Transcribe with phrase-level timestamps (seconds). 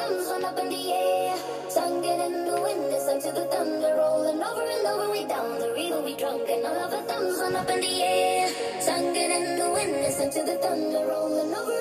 [0.00, 1.36] thumbs one up in the air.
[1.68, 5.12] Singing in the wind, listen to the thunder rolling over and over.
[5.12, 8.02] We down the river, we drunk, and all of our thumbs one up in the
[8.02, 8.48] air.
[8.80, 11.79] Singing in the wind, listen to the thunder rolling over